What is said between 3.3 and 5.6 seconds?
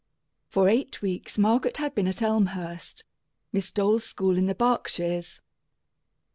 Miss Dole's school in the Berkshires.